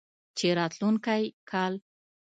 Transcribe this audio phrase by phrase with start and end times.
[0.37, 1.73] چې راتلونکی کال